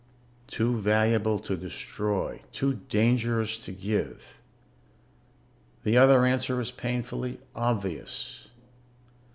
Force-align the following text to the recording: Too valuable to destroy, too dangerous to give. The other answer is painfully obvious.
Too 0.47 0.81
valuable 0.81 1.37
to 1.37 1.55
destroy, 1.55 2.41
too 2.51 2.73
dangerous 2.89 3.63
to 3.65 3.71
give. 3.71 4.19
The 5.83 5.95
other 5.95 6.25
answer 6.25 6.59
is 6.59 6.71
painfully 6.71 7.39
obvious. 7.55 8.49